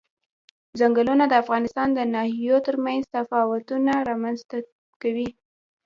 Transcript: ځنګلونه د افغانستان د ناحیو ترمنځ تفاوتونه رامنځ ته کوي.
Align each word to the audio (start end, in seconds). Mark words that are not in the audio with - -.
ځنګلونه 0.79 1.23
د 1.27 1.33
افغانستان 1.43 1.87
د 1.93 1.99
ناحیو 2.13 2.57
ترمنځ 2.67 3.03
تفاوتونه 3.15 3.91
رامنځ 4.09 4.39
ته 4.49 4.57
کوي. 5.01 5.29